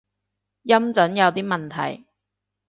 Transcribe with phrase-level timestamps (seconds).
[0.63, 2.07] 音準有啲問題